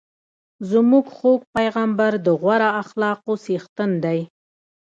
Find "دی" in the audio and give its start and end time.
4.03-4.19